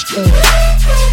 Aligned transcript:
Oh. 0.00 1.07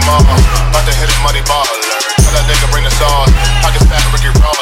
them. 0.00 0.26
About 0.70 0.84
to 0.86 0.94
hit 0.94 1.08
his 1.08 1.20
money 1.22 1.42
baller. 1.46 1.78
Tell 2.18 2.32
that 2.34 2.44
nigga 2.48 2.70
bring 2.72 2.84
the 2.84 2.90
sauce. 2.90 3.30
Pockets 3.62 3.86
fat, 3.86 4.02
Ricky 4.12 4.30
Raw. 4.40 4.53